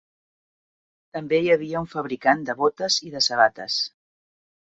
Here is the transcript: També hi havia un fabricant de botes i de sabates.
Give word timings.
També 1.17 1.41
hi 1.41 1.51
havia 1.55 1.83
un 1.85 1.89
fabricant 1.91 2.41
de 2.49 2.55
botes 2.63 2.97
i 3.09 3.13
de 3.17 3.23
sabates. 3.29 3.77